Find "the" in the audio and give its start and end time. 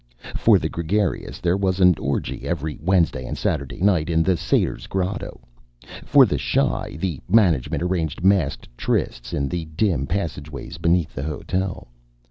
0.57-0.67, 4.23-4.35, 6.25-6.39, 6.99-7.19, 9.47-9.65, 11.13-11.21